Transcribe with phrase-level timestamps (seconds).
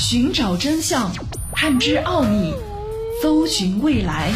[0.00, 1.12] 寻找真相，
[1.52, 2.54] 探知奥秘，
[3.20, 4.30] 搜寻未来，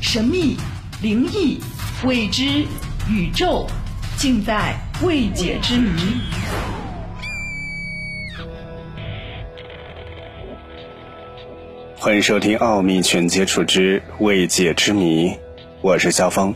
[0.00, 0.56] 神秘、
[1.02, 1.58] 灵异、
[2.04, 2.64] 未知、
[3.10, 3.66] 宇宙，
[4.16, 5.90] 尽在未解之谜。
[11.98, 15.30] 欢迎收听《奥秘全接触之未解之谜》，
[15.80, 16.54] 我是肖峰。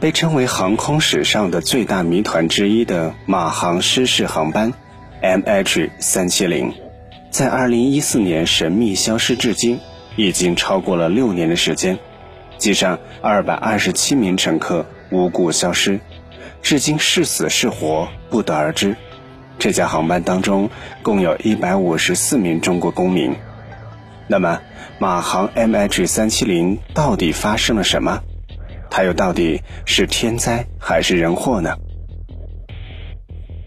[0.00, 4.72] 被称为航空史上的最大谜团之一的马航失事航班
[5.22, 6.72] MH 三七零。
[7.36, 9.78] 在二零一四年神秘消失至今，
[10.16, 11.98] 已经超过了六年的时间。
[12.56, 16.00] 机上二百二十七名乘客无故消失，
[16.62, 18.96] 至今是死是活不得而知。
[19.58, 20.70] 这架航班当中
[21.02, 23.34] 共有一百五十四名中国公民。
[24.28, 24.62] 那么，
[24.98, 28.22] 马航 MH 三七零到底发生了什么？
[28.88, 31.76] 它又到底是天灾还是人祸呢？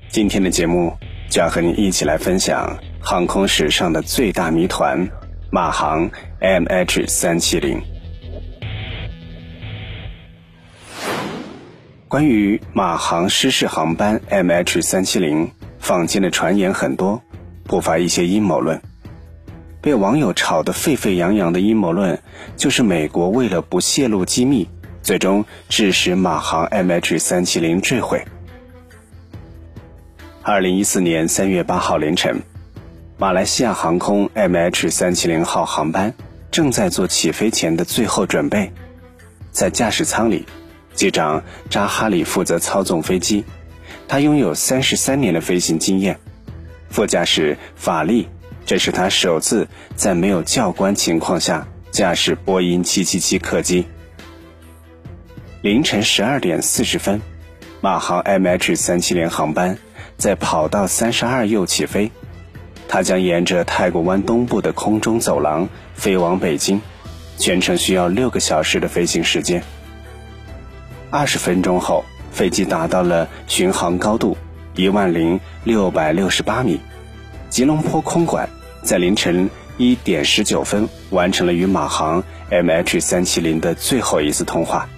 [0.08, 0.92] 今天的节目
[1.30, 2.80] 就要和你一起来分享。
[3.02, 5.10] 航空史上的最大谜团——
[5.52, 7.82] 马航 MH 三七零。
[12.08, 17.22] 关于马航失事航班 MH 三七零，坊间的传言很多，
[17.64, 18.82] 不乏一些阴谋论。
[19.82, 22.22] 被网友炒得沸沸扬扬的阴谋论，
[22.58, 24.68] 就是美国为了不泄露机密，
[25.02, 28.26] 最终致使马航 MH 三七零坠毁。
[30.44, 32.42] 二零一四年三月八号凌晨。
[33.22, 36.14] 马来西亚航空 MH 三七零号航班
[36.52, 38.72] 正在做起飞前的最后准备，
[39.52, 40.46] 在驾驶舱里，
[40.94, 43.44] 机长扎哈里负责操纵飞机，
[44.08, 46.18] 他拥有三十三年的飞行经验。
[46.90, 48.30] 副驾驶法利，
[48.66, 53.86] 这是他首次在没有教官情况下驾驶波音七七七客机。
[55.62, 57.22] 凌晨十二点四十分，
[57.82, 59.78] 马航 MH 三七零航班
[60.16, 62.14] 在跑道三十二右起飞。
[62.92, 66.82] 它将沿着太古湾东部的空中走廊飞往北京，
[67.38, 69.62] 全程需要六个小时的飞行时间。
[71.12, 74.36] 二十分钟后，飞机达到了巡航高度
[74.76, 76.82] 一万零六百六十八米。
[77.48, 78.50] 吉隆坡空管
[78.82, 84.90] 在凌晨一点十九分完成了与马航 MH 三七零的最后一次通话。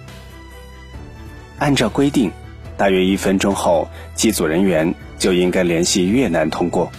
[1.58, 2.32] 按照规定，
[2.78, 6.90] 大约一分钟后，机组人员就应该联系越南通过。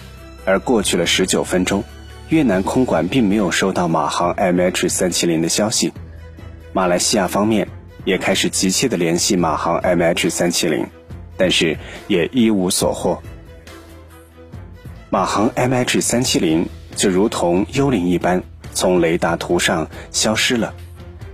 [0.44, 1.84] 而过去了十九分钟，
[2.28, 5.92] 越南空管并没有收到马航 MH 三七零的消息。
[6.72, 7.68] 马来西亚方面
[8.04, 10.86] 也开始急切的联系马航 MH 三七零，
[11.36, 11.78] 但是
[12.08, 13.22] 也一无所获。
[15.10, 20.74] 马航 MH 三七零就如同幽灵一般从雷达图上消失了。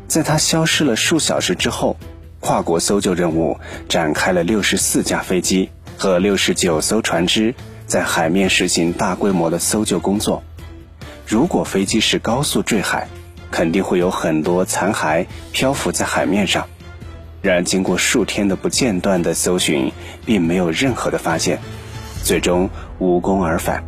[0.06, 1.97] 在它消失了数小时之后，
[2.41, 7.54] 跨国搜救任务展开了六十四架飞机和六十九艘船只。
[7.90, 10.44] 在海面实行大规模的搜救工作。
[11.26, 13.08] 如果飞机是高速坠海，
[13.50, 16.68] 肯定会有很多残骸漂浮在海面上。
[17.42, 19.90] 然而，经过数天的不间断的搜寻，
[20.24, 21.58] 并没有任何的发现，
[22.22, 23.82] 最终无功而返。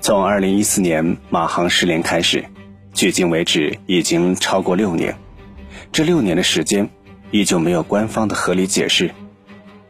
[0.00, 2.44] 从2014年马航失联开始，
[2.92, 5.16] 距今为止已经超过六年。
[5.92, 6.90] 这六年的时间，
[7.30, 9.12] 依旧没有官方的合理解释。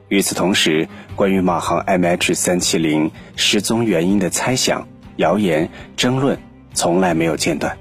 [0.08, 4.86] 与此同时，关于马航 MH 三七零失踪原因的猜想、
[5.16, 6.38] 谣言、争论
[6.74, 7.76] 从来没有间断。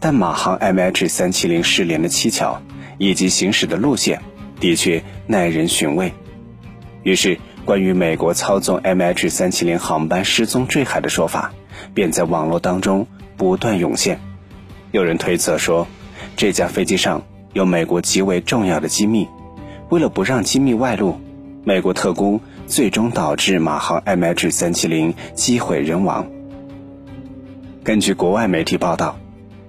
[0.00, 2.60] 但马航 MH 三七零失联的蹊跷
[2.98, 4.20] 以及行驶的路线，
[4.58, 6.12] 的确耐人寻味。
[7.04, 11.52] 于是，关于美国操纵 MH 三七零航班失踪坠海的说法，
[11.94, 14.20] 便在网络当中不断涌现。
[14.90, 15.86] 有人推测说，
[16.36, 17.22] 这架飞机上
[17.52, 19.28] 有美国极为重要的机密，
[19.88, 21.20] 为了不让机密外露。
[21.66, 26.26] 美国特工最终导致马航 MH 三七零机毁人亡。
[27.82, 29.16] 根据国外媒体报道，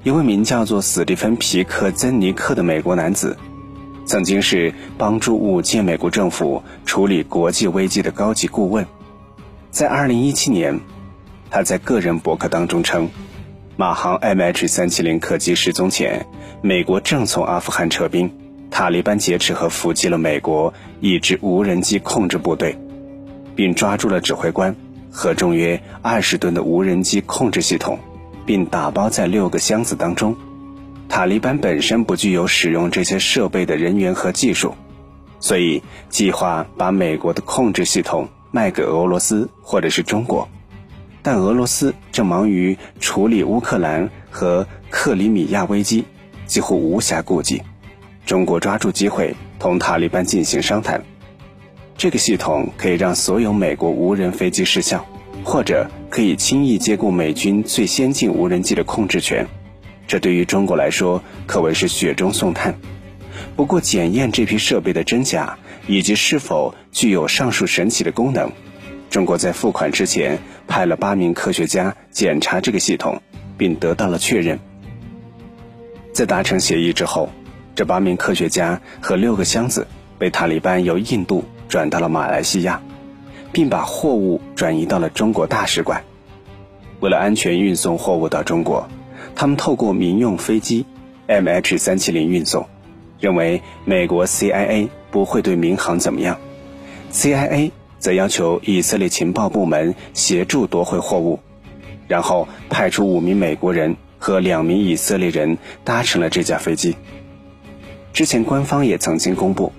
[0.03, 3.37] 一位名叫做史蒂芬·皮克曾尼克的美国男子，
[4.05, 8.85] 曾经是帮助五届美国政府处理国际危机的高级顾问。
[9.71, 10.81] 在2017年，
[11.49, 13.09] 他在个人博客当中称，
[13.77, 16.25] 马航 MH 三七零客机失踪前，
[16.61, 18.29] 美国正从阿富汗撤兵。
[18.69, 22.77] 塔利班劫持和伏击了美国一支无人机控制部队，
[23.55, 24.75] 并抓住了指挥官
[25.09, 27.97] 和重约二十吨的无人机控制系统，
[28.45, 30.35] 并打包在六个箱子当中。
[31.07, 34.75] 塔利班本身不具有使用这些设备的人员和技术，
[35.39, 40.49] 所以计划把美国的控制系统卖给俄罗斯或者是中国，
[41.21, 46.03] 但俄罗斯正忙于处理乌克兰和克里米亚危机，
[46.45, 47.61] 几乎无暇顾及。
[48.25, 51.03] 中国抓住机会同塔利班进行商谈。
[51.97, 55.05] 这个系统可以让所有美国无人飞机失效，
[55.43, 59.47] 或者可以轻易接过美军最先进无人机的控制权。
[60.07, 62.75] 这对于中国来说可谓是雪中送炭。
[63.55, 65.57] 不过，检验这批设备的真假
[65.87, 68.51] 以及是否具有上述神奇的功能，
[69.09, 73.21] 中国在付款之前派了八名科学家检查这个系统，
[73.57, 74.59] 并得到了确认。
[76.11, 77.29] 在达成协议之后，
[77.75, 79.85] 这八名科学家和六个箱子
[80.17, 82.81] 被塔利班由印度转到了马来西亚，
[83.51, 86.01] 并把货物转移到了中国大使馆。
[87.01, 88.87] 为了安全运送货物到中国，
[89.35, 90.85] 他们透过民用飞机
[91.27, 92.65] MH370 运送，
[93.19, 96.37] 认为美国 CIA 不会对民航怎么样。
[97.11, 101.41] CIA 则要求以色列情报部门协助夺回货物，
[102.07, 103.97] 然后派出五名美国人。
[104.17, 106.95] 和两名以色列人搭乘了这架飞机。
[108.15, 109.73] 之前官方也曾经公布，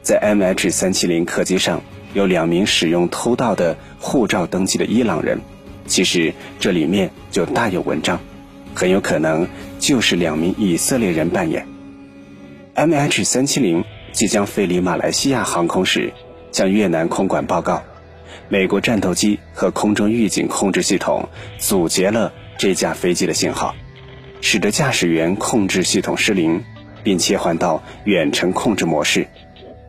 [0.00, 1.82] 在 MH370 客机上
[2.14, 5.42] 有两名使用偷盗的护照登记的伊朗人。
[5.86, 8.18] 其实这里面就大有文章，
[8.74, 9.46] 很有可能
[9.78, 11.66] 就是两名以色列人扮演。
[12.76, 16.14] MH370 即将飞离马来西亚航空时，
[16.50, 17.82] 向越南空管报告，
[18.48, 21.28] 美国战斗机和空中预警控制系统
[21.58, 23.74] 阻截了这架飞机的信号。
[24.40, 26.64] 使得驾驶员控制系统失灵，
[27.02, 29.26] 并切换到远程控制模式，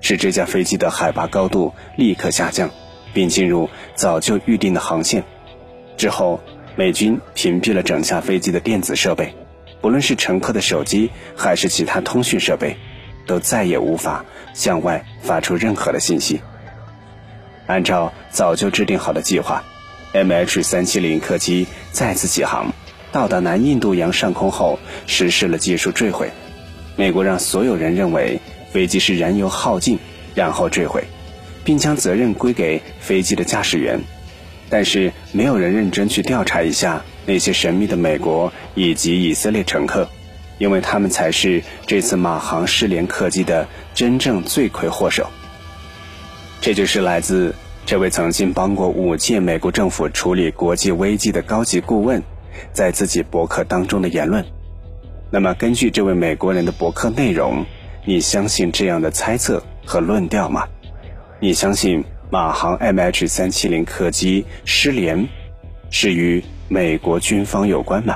[0.02, 2.70] 使这架飞机的海拔高度立刻下降，
[3.14, 5.24] 并进入早就预定的航线。
[5.98, 6.40] 之后，
[6.76, 9.34] 美军屏蔽了整架飞机的电子设备，
[9.82, 12.76] 不论是乘客的手机还是其他通讯设备，
[13.28, 16.42] 都再也无法向外发出任何的信息。
[17.68, 19.64] 按照早就制定好的计划
[20.14, 22.74] ，MH370 客机再次起航。
[23.12, 26.32] 到达南印度洋上空后，实施了技术坠毁。
[26.96, 28.40] 美国让所有人认为
[28.72, 29.98] 飞机是燃油耗尽，
[30.36, 31.04] 然后坠毁，
[31.64, 34.00] 并将责任归给飞机的驾驶员。
[34.70, 40.08] 但是没有人认真去调查一下那些神秘的美国以及以色列乘客，
[40.58, 45.28] 因为他们才是这次马航失联客机的真正罪魁祸首。
[46.62, 47.54] 这就是来自
[47.86, 52.22] 这位曾经帮过五届美国政府处理国际危机的高级顾问。
[52.72, 54.46] 在自己博客当中的言论，
[55.34, 57.66] 那么根据这位美国人的博客内容，
[58.06, 60.68] 你相信这样的猜测和论调吗？
[61.40, 65.28] 你相信马航 MH 三七零客机失联
[65.90, 68.16] 是与美国军方有关吗？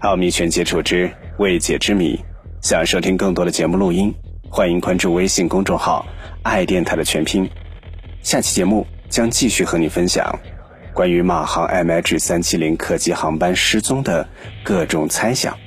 [0.00, 1.08] 奥秘全接触之
[1.38, 2.18] 未解之谜，
[2.60, 4.12] 想收听更多的节目录音，
[4.50, 6.04] 欢迎关注微信公众号
[6.42, 7.48] “爱电台”的全拼。
[8.24, 10.36] 下期节目将继续和你分享。
[10.94, 14.28] 关于马航 MH 三七零客机航班失踪的
[14.62, 15.58] 各种猜想。